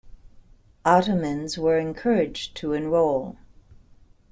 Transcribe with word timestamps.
Ottomans 0.83 1.59
were 1.59 1.77
encouraged 1.77 2.55
to 2.57 2.73
enroll. 2.73 3.37